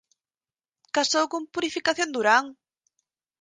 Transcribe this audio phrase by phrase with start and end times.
[0.95, 2.45] Casou con Purificación Durán.